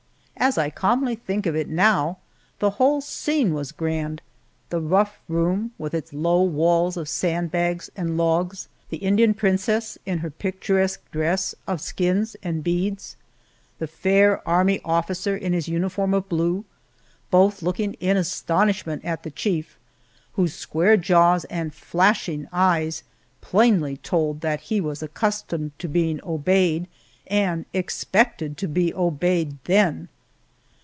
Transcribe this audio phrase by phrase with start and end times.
[0.43, 2.17] As I calmly think of it now,
[2.57, 4.23] the whole scene was grand.
[4.71, 9.99] The rough room, with its low walls of sand bags and logs, the Indian princess
[10.03, 13.17] in her picturesque dress of skins and beads,
[13.77, 16.65] the fair army officer in his uniform of blue,
[17.29, 19.77] both looking in astonishment at the chief,
[20.33, 23.03] whose square jaws and flashing eyes
[23.41, 26.87] plainly told that he was accustomed to being obeyed,
[27.27, 30.07] and expected to be obeyed then!